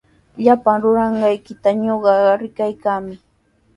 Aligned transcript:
Llapan 0.43 0.77
ruranqaykita 0.83 1.69
ñuqa 1.83 2.13
rikaykaami. 2.41 3.15